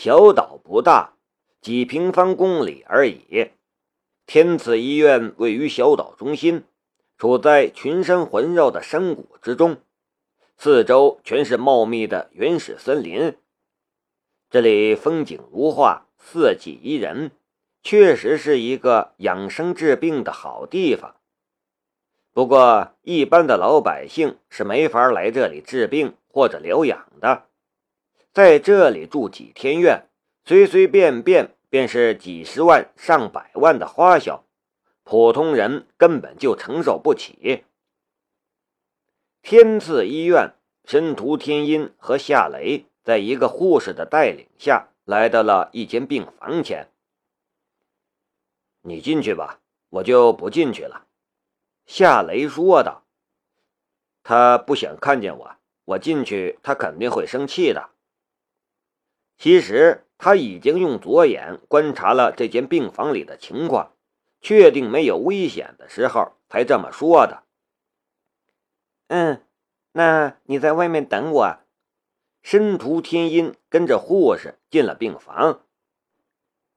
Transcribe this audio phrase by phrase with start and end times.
[0.00, 1.14] 小岛不大，
[1.60, 3.50] 几平方公里而已。
[4.26, 6.62] 天赐医院位于小岛中心，
[7.16, 9.78] 处在群山环绕的山谷之中，
[10.56, 13.36] 四周全是茂密的原始森林。
[14.48, 17.32] 这里风景如画，四季宜人，
[17.82, 21.16] 确实是一个养生治病的好地方。
[22.32, 27.46] 不过，一般的老百姓是没法来这里治病或者疗养的，
[28.38, 30.06] 在这里住几天院，
[30.44, 31.56] 随随便便。
[31.70, 34.44] 便是几十万、上百万的花销，
[35.02, 37.64] 普通人根本就承受不起。
[39.42, 40.54] 天赐医院，
[40.84, 46.88] 申屠天音和夏雷在一个护士的带领下来到了一间病房前。
[48.82, 49.60] 你进去吧，
[49.90, 51.06] 我就不进去了。”
[51.86, 53.02] 夏雷说道。
[54.22, 57.90] “他不想看见我，我进去他肯定会生气的。”
[59.38, 60.04] 其实。
[60.20, 63.92] 他已经用左眼观察了这间病房里的情况，
[64.40, 67.44] 确定没有危险的时候，才这么说的。
[69.06, 69.40] 嗯，
[69.92, 71.58] 那你在外面等我。
[72.42, 75.60] 申屠天音跟着护士进了病房。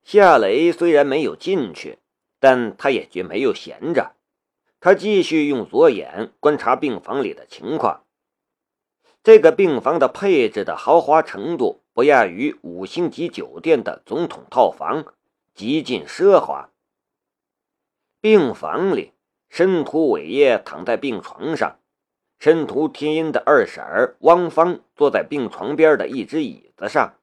[0.03, 1.97] 夏雷虽然没有进去，
[2.39, 4.11] 但他也绝没有闲着，
[4.79, 8.03] 他继续用左眼观察病房里的情况。
[9.23, 11.80] 这个病房的配置的豪华程度。
[11.93, 15.13] 不亚于五星级酒店的总统套房，
[15.53, 16.69] 极尽奢华。
[18.21, 19.11] 病房里，
[19.49, 21.79] 申屠伟业躺在病床上，
[22.39, 27.15] 申屠天音的二婶儿汪芳坐在病床边的一只椅子上。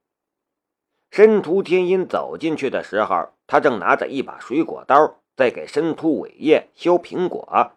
[1.11, 7.73] 申屠天音走进去的时候，他正拿着一把水果刀在给申屠伟业削苹果。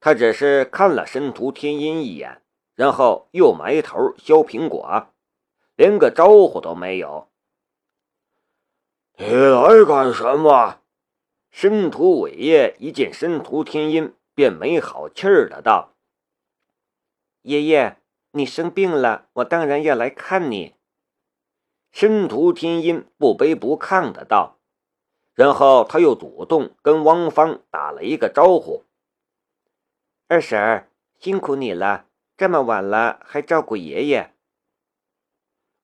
[0.00, 2.42] 他只是看了申屠天音一眼，
[2.74, 5.06] 然后又埋头削苹果。
[5.76, 7.28] 连个招呼都没有。
[9.16, 10.80] 你来干什么？
[11.50, 15.94] 申屠伟业一见申屠天音，便没好气儿的道
[17.42, 17.98] ：“爷爷，
[18.32, 20.74] 你生病了，我当然要来看你。”
[21.92, 24.58] 申屠天音不卑不亢的道，
[25.34, 28.82] 然后他又主动跟汪芳打了一个招呼
[30.26, 32.06] ：“二婶儿，辛苦你了，
[32.36, 34.33] 这么晚了还照顾爷爷。”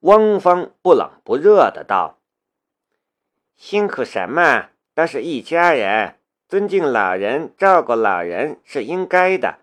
[0.01, 2.17] 汪芳不冷不热的道
[3.55, 4.69] ：“辛苦什么？
[4.95, 6.15] 都是一家人，
[6.47, 9.59] 尊敬老人、照顾老人是应该的。”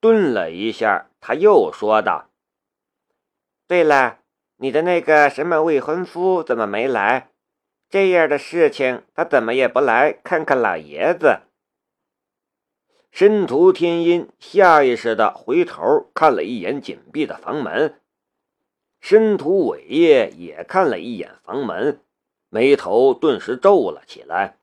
[0.00, 2.30] 顿了一下，他又说道
[3.68, 4.20] ：“对了，
[4.56, 7.28] 你的那个什么未婚夫怎么没来？
[7.90, 11.40] 这样的事情，他怎么也不来看看老爷子？”
[13.12, 18.00] 申屠天音下意识的回头看了一眼紧闭的房门。
[19.04, 22.00] 申屠伟业也看了一眼房门，
[22.48, 24.56] 眉头顿时皱了起来。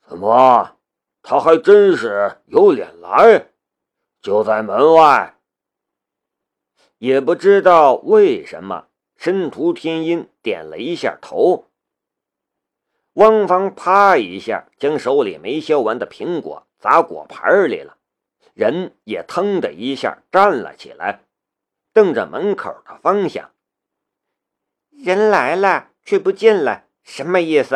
[0.00, 0.78] 怎么，
[1.20, 3.48] 他还真是有脸来？
[4.22, 5.36] 就在门外。
[6.96, 8.86] 也不知道为什么，
[9.18, 11.66] 申屠天音点了一下头。
[13.12, 17.98] 汪芳啪一下将手里没削完的苹果砸果盘里了，
[18.54, 21.26] 人也腾的一下站了起来。
[21.92, 23.50] 瞪着门口的方向，
[24.90, 27.74] 人来了却不进来，什么意思？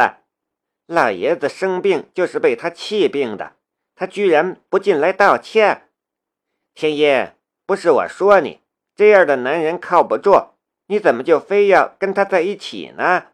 [0.87, 3.57] 老爷子生病就是被他气病的，
[3.95, 5.89] 他居然不进来道歉！
[6.75, 7.33] 天音，
[7.65, 8.61] 不是我说你
[8.95, 10.51] 这样的男人靠不住，
[10.87, 13.29] 你怎么就非要跟他在一起呢？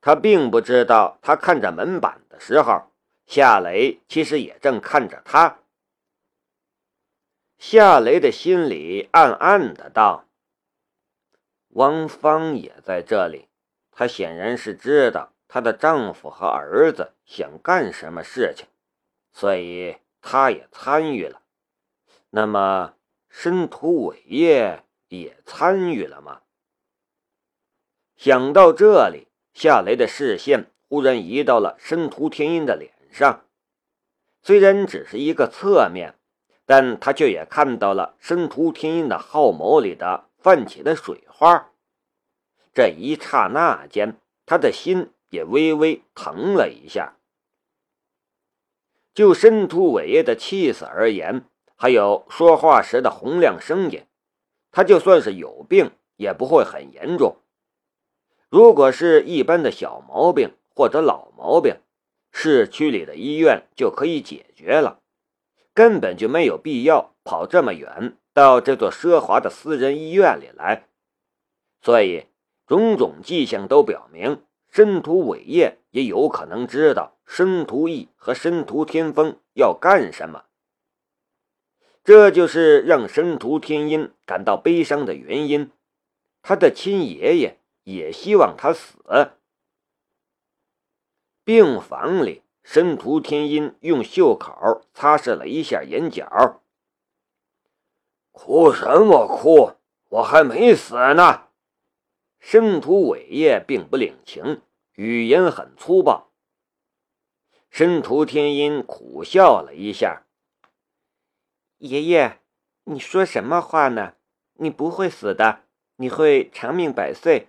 [0.00, 2.90] 他并不知道，他看着门板的时候，
[3.26, 5.58] 夏雷其实也正看着他。
[7.58, 10.26] 夏雷的心里暗暗的道
[11.70, 13.48] ：“汪芳也在这里，
[13.90, 18.66] 她显然是知道她的丈夫和儿子想干什么事情，
[19.32, 21.40] 所以她也参与了。
[22.30, 22.94] 那么，
[23.30, 26.42] 申屠伟业也参与了吗？”
[28.16, 33.46] 想到这里，夏雷的视线忽然移到了申屠天音的脸上，
[34.42, 36.18] 虽然只是一个侧面。
[36.66, 41.70] 但他却也看到了申屠天音的皓眸里的泛起的水花，
[42.74, 47.14] 这一刹那间，他的心也微微疼了一下。
[49.14, 51.44] 就申屠伟业的气色而言，
[51.76, 54.02] 还有说话时的洪亮声音，
[54.72, 57.36] 他就算是有病，也不会很严重。
[58.48, 61.76] 如果是一般的小毛病或者老毛病，
[62.30, 65.00] 市区里的医院就可以解决了。
[65.76, 70.88] 根本就没有必要跑这么远到这座奢华的私人医院里来，
[71.82, 72.28] 所以
[72.66, 80.44] 种种迹象都表明，申屠伟业也有可能知道申屠义和申屠天风要干什么。
[82.02, 85.70] 这就是让申屠天音感到悲伤的原因。
[86.40, 88.96] 他的亲爷爷也希望他死。
[91.44, 96.60] 病房里，申屠天音用袖口擦拭了一下眼角。
[98.32, 99.76] 哭什么哭？
[100.08, 101.44] 我还没死呢！
[102.40, 104.62] 申屠伟业并不领情，
[104.94, 106.32] 语言很粗暴。
[107.70, 110.24] 申屠天音苦笑了一下
[111.78, 112.40] ：“爷爷，
[112.82, 114.14] 你说什么话呢？
[114.54, 115.60] 你不会死的。”
[115.98, 117.48] 你会长命百岁。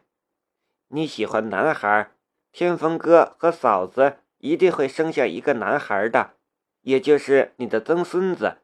[0.90, 2.12] 你喜欢男孩，
[2.52, 6.34] 天风哥和嫂子一定会生下一个男孩的，
[6.82, 8.58] 也就是你的曾孙子。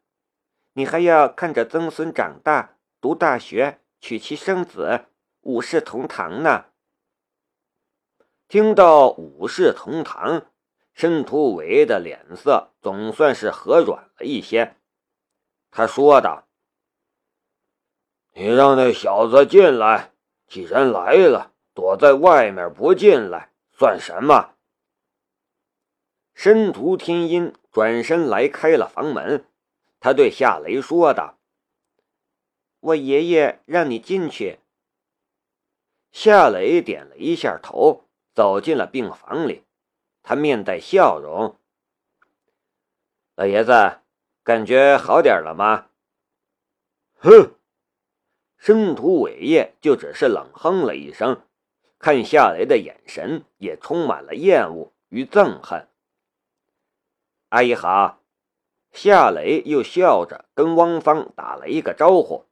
[0.73, 5.05] 你还要看着曾孙长大，读大学，娶妻生子，
[5.41, 6.65] 五世同堂呢。
[8.47, 10.47] 听到五世同堂，
[10.93, 14.75] 申屠伟的脸色总算是和软了一些。
[15.71, 16.47] 他说道。
[18.35, 20.11] 你让那小子进来，
[20.47, 24.52] 既然来了，躲在外面不进来算什么？
[26.43, 29.45] 申屠天音转身来开了房门，
[30.01, 31.37] 他对夏雷说道
[32.81, 34.59] ：“我爷爷让你进去。”
[36.11, 38.03] 夏雷点了一下头，
[38.33, 39.63] 走进了病房里，
[40.21, 41.55] 他面带笑容
[43.35, 44.01] ：“老爷子，
[44.43, 45.87] 感觉好点了吗？”
[47.19, 47.55] 哼。
[48.57, 51.41] 申屠伟业就只是冷哼了一声，
[51.99, 55.87] 看夏雷的眼神也充满了厌恶与憎恨。
[57.53, 58.19] 阿姨好，
[58.91, 62.47] 夏雷又笑着跟汪芳打了一个招呼。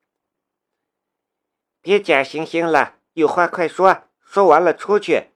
[1.81, 5.31] 别假惺惺了，有话快说，说完了出去。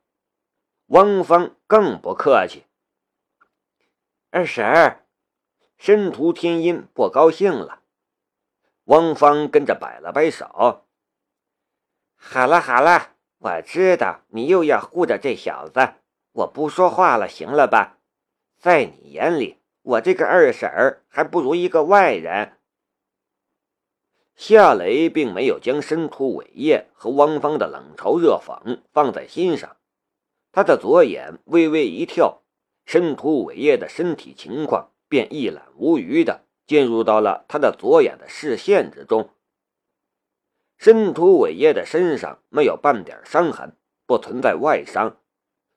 [0.89, 2.67] 汪芳更不客气。
[4.29, 5.07] 二婶儿，
[5.77, 7.81] 申屠天音不高兴了。
[8.83, 10.85] 汪芳跟着摆了摆手
[12.13, 15.95] ：“好了好了，我知道你又要护着这小子，
[16.33, 17.94] 我不说话了，行了吧？
[18.65, 22.53] 在你眼里，我这个二婶儿还不如一个外人。”
[24.35, 29.77] 夏雷并没有将申屠伟业和汪芳的冷嘲热讽放在心上，
[30.51, 32.41] 他的左眼微微一跳，
[32.87, 36.41] 申屠伟业的身体情况便一览无余的。
[36.65, 39.29] 进入到了他的左眼的视线之中。
[40.79, 43.77] 申屠伟业的身上没有半点伤痕，
[44.07, 45.17] 不存在外伤，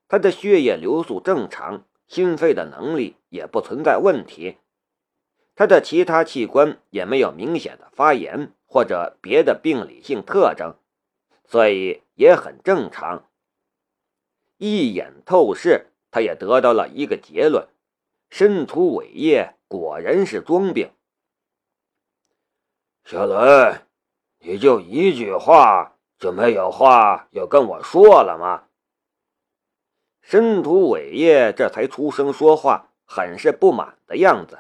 [0.09, 4.59] 他的血液流速正常，心肺的能力也不存在问题，
[5.55, 10.75] 他的其他器官也没有明显的发炎或者别的病理性特征，
[11.45, 13.25] 所以也很正常。
[14.57, 17.69] 一眼透视，他也得到了一个结论：
[18.29, 19.55] 申屠伟业。
[19.69, 20.91] 果然是装病。
[23.05, 23.83] 小雷，
[24.39, 28.68] 你就一句话就没有话要跟我说了吗？
[30.31, 34.59] 申屠伟业这才出声说话，很是不满的样子。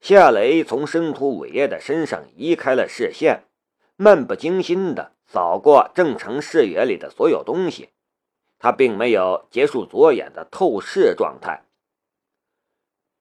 [0.00, 3.44] 夏雷从申屠伟业的身上移开了视线，
[3.94, 7.90] 漫不经心的扫过正常视野里的所有东西，
[8.58, 11.62] 他并没有结束左眼的透视状态。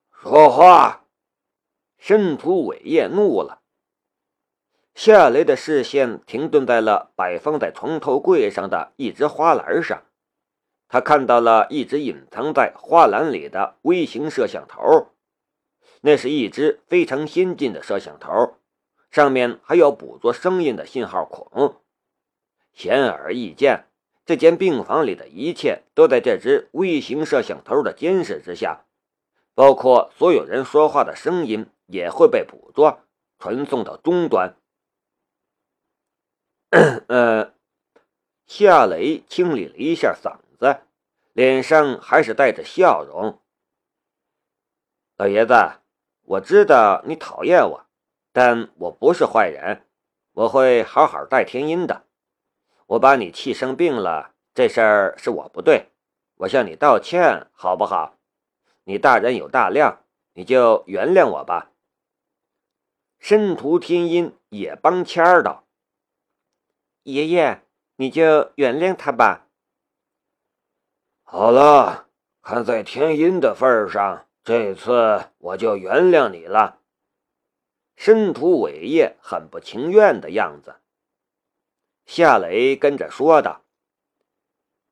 [0.10, 1.06] 说话！
[2.00, 3.62] 申屠伟业怒了。
[4.96, 10.02] 夏雷的视线停顿在了摆放在床头柜上的一只花篮上，
[10.88, 15.10] 他看到了一只隐藏在花篮里的微型摄像头，
[16.02, 18.58] 那是一只非常先进的摄像头，
[19.10, 21.82] 上面还有捕捉声音的信号孔。
[22.74, 23.86] 显而易见，
[24.26, 28.86] 这间病房里的一切都在这只微型摄像头的监视之下。
[29.54, 33.00] 包括所有人说话的声音也会被捕捉，
[33.40, 34.58] 传送到终端。
[37.08, 37.54] 呃，
[38.46, 40.82] 夏雷清理了一下嗓子，
[41.34, 43.42] 脸上还是带着笑容。
[45.18, 45.54] 老爷子，
[46.24, 47.86] 我知道你讨厌我，
[48.32, 49.86] 但我不是坏人，
[50.34, 52.06] 我会好好带天音的。
[52.88, 55.92] 我把你气生病了，这事儿是我不对，
[56.36, 58.18] 我向你道歉，好不好？
[58.84, 61.72] 你大人有大量，你就原谅我吧。
[63.18, 65.66] 申屠天音也帮腔儿道
[67.04, 67.64] ：“爷爷，
[67.96, 69.45] 你就原谅他吧。”
[71.28, 72.08] 好了，
[72.44, 76.80] 看在天音的份上，这次我就原谅你了。
[77.96, 80.76] 申屠伟业很不情愿的样子。
[82.06, 83.64] 夏雷跟着说道：“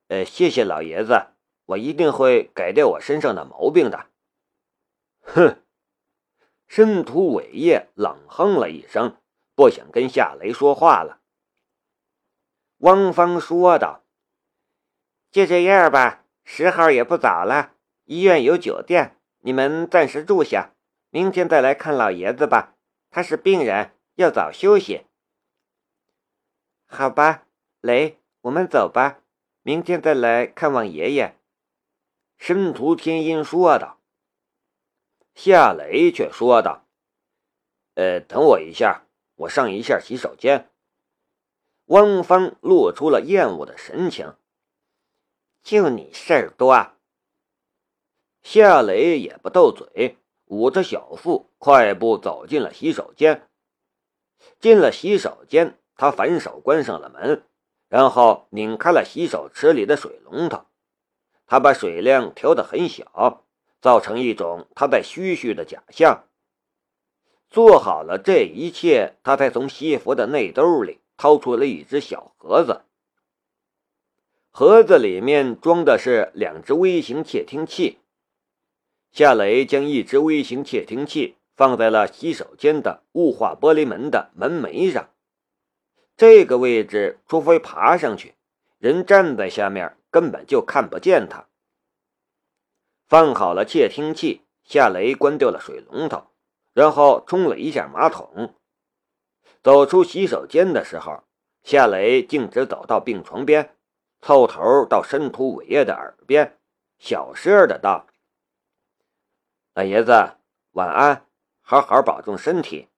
[0.08, 1.28] 呃，谢谢老爷子，
[1.66, 4.06] 我一定会改掉我身上的毛病的。”
[5.22, 5.62] 哼！
[6.66, 9.16] 申屠伟业冷哼了一声，
[9.54, 11.20] 不想跟夏雷说话了。
[12.78, 14.02] 汪峰说道
[15.30, 17.74] ：“就这样吧，时候也不早了，
[18.04, 20.74] 医院有酒店，你们暂时住下，
[21.10, 22.76] 明天再来看老爷子吧。
[23.10, 25.06] 他是病人，要早休息。”
[26.86, 27.46] 好吧，
[27.80, 29.20] 雷，我们走吧，
[29.62, 31.38] 明天再来看望爷爷。”
[32.36, 34.00] 申屠天音说道。
[35.34, 36.86] 夏雷却说道
[37.94, 40.70] ：“呃，等我一下，我上一下洗手间。”
[41.86, 44.36] 汪峰露出了厌恶的神情
[45.64, 46.92] ：“就你事儿多。”
[48.44, 53.48] 夏雷也不斗嘴，捂着小腹，快步走进了洗手间。
[54.60, 55.78] 进了洗手间。
[55.96, 57.44] 他反手关上了门，
[57.88, 60.66] 然后拧开了洗手池里的水龙头。
[61.46, 63.44] 他把水量调得很小，
[63.80, 66.24] 造成一种他在嘘嘘的假象。
[67.48, 72.80] 做好了这一切，他才从西服的内兜里掏出了一只小盒子。
[74.56, 77.98] 盒子里面装的是两只微型窃听器。
[79.10, 85.10] 夏雷将一只微型窃听器放在了洗手间的雾化玻璃门的门楣上。
[86.16, 88.36] 这个位置，除非爬上去，
[88.78, 91.48] 人站在下面根本就看不见他。
[93.08, 96.28] 放好了窃听器，夏雷关掉了水龙头，
[96.72, 98.54] 然后冲了一下马桶。
[99.64, 101.24] 走出洗手间的时候，
[101.64, 103.74] 夏雷径直走到病床边，
[104.24, 106.56] 凑头到申屠伟业的耳边，
[106.96, 108.06] 小声的道
[109.76, 110.12] ：“老爷子，
[110.72, 111.26] 晚安，
[111.60, 112.88] 好好保重身体。”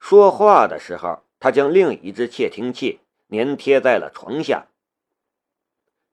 [0.00, 1.22] 说话的时候。
[1.42, 3.00] 他将另一只窃听器
[3.30, 4.66] 粘贴在了床下。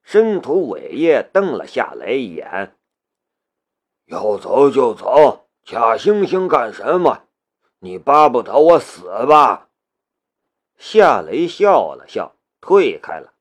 [0.01, 2.77] 申屠伟业瞪了夏雷一眼
[4.07, 7.23] ：“要走就走，假惺惺干什么？
[7.79, 9.67] 你巴不得我死吧？”
[10.79, 13.33] 夏雷笑了笑，退开了。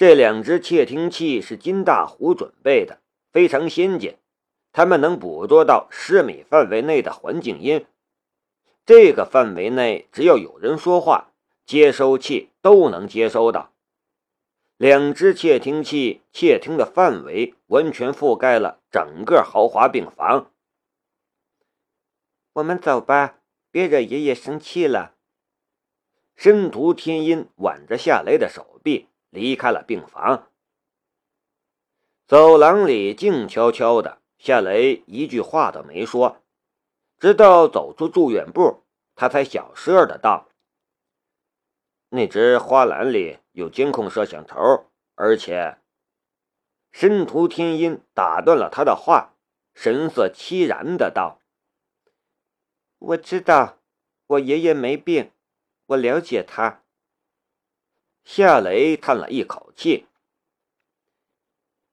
[0.00, 3.02] 这两只窃听器是金大虎准备的，
[3.32, 4.16] 非常先进，
[4.72, 7.84] 它们能捕捉到十米范围内的环境音。
[8.86, 11.34] 这个范围内，只要有人说话，
[11.66, 13.74] 接收器都能接收到。
[14.78, 20.50] 两只窃听器窃听的范围完全覆盖了整个豪华病房。
[22.54, 23.40] 我们走吧，
[23.70, 25.16] 别惹爷爷生气了。
[26.36, 30.50] 申屠天音挽着夏雷的手臂离开了病房。
[32.26, 36.42] 走廊里静悄悄的，夏雷一句话都没说。
[37.18, 38.84] 直到走出住院部，
[39.14, 40.48] 他才小声的道
[42.10, 45.78] ：“那只花篮里有监控摄像头，而且……”
[46.92, 49.34] 申屠天音打断了他的话，
[49.74, 51.40] 神色凄然的道
[52.98, 53.78] ：“我知道，
[54.26, 55.30] 我爷爷没病，
[55.86, 56.79] 我了解他。”
[58.32, 60.06] 夏雷叹了一口气：“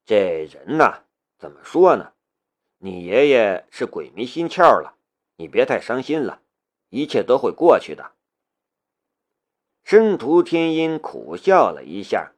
[0.05, 1.01] 这人呐，
[1.39, 2.13] 怎么说呢？
[2.77, 4.99] 你爷爷是鬼迷心窍了。”
[5.37, 6.43] 你别太伤心了，
[6.89, 8.11] 一切都会过去的。
[9.83, 12.33] 申屠天音苦笑了一下：“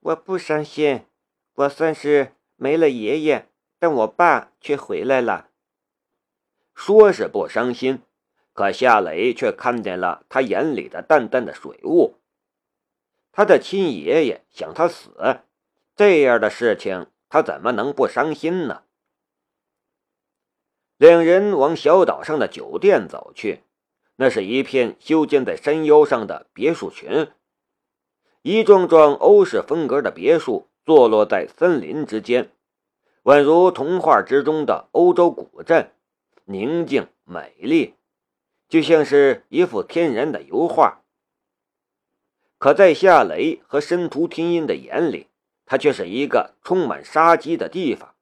[0.00, 1.06] 我不伤心，
[1.54, 3.48] 我算是没了爷爷，
[3.78, 5.48] 但我爸却回来了。”
[6.76, 8.02] 说是不伤心，
[8.52, 12.18] 可夏雷却看见了他眼里的淡淡的水雾。
[13.36, 15.40] 他的亲爷爷想他死，
[15.96, 18.84] 这样的事情他怎么能不伤心呢？
[20.96, 23.64] 两人往小岛上的酒店走去，
[24.14, 27.32] 那是一片修建在山腰上的别墅群，
[28.42, 32.52] 一幢幢欧式风格的别墅坐落在森林之间，
[33.24, 35.90] 宛如童话之中的欧洲古镇，
[36.44, 37.96] 宁静美丽，
[38.68, 41.03] 就像是一幅天然的油画。
[42.64, 45.28] 可在夏雷和申屠天音的眼里，
[45.66, 48.14] 它却是一个充满杀机的地方，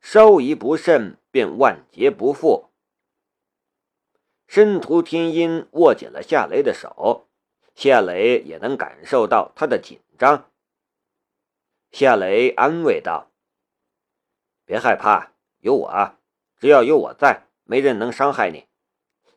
[0.00, 1.18] 稍一不慎。
[1.32, 2.70] 便万劫不复。
[4.46, 7.26] 申屠天音握紧了夏雷的手，
[7.74, 10.48] 夏雷也能感受到他的紧张。
[11.90, 13.32] 夏雷安慰道
[14.64, 16.14] ：“别害怕，有我，
[16.60, 18.68] 只要有我在，没人能伤害你。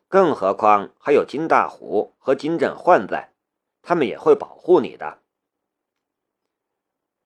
[0.06, 3.32] 更何况还有金大虎和金振焕在，
[3.82, 5.22] 他们也会保护你的。”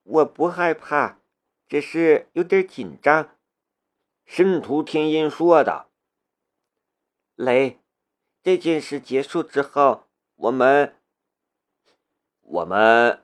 [0.03, 1.19] 我不害怕，
[1.67, 3.37] 只是有点紧张。
[4.25, 5.89] 申屠天音说道
[7.35, 7.79] ：“雷，
[8.41, 10.95] 这件事结束之后，我们，
[12.41, 13.23] 我们，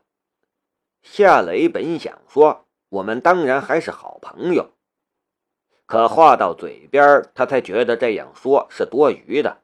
[1.01, 4.73] 夏雷本想说，我们当然还是好朋友。
[5.85, 9.63] 可话到嘴边，他才觉得这样说是多余的。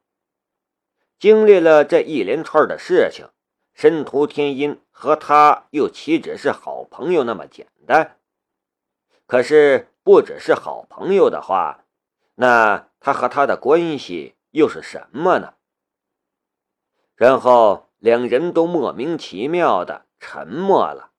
[1.18, 3.30] 经历了这一连串的事情，
[3.76, 8.18] 申屠天音和他又岂止是好朋友那么简单？
[9.28, 11.84] 可是不只是好朋友的话，
[12.36, 15.56] 那他和他的关系又是什么呢？
[17.16, 21.12] 然后两人都莫名其妙的沉默了。